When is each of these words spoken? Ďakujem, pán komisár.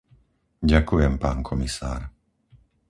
Ďakujem, 0.71 1.13
pán 1.23 1.37
komisár. 1.49 2.01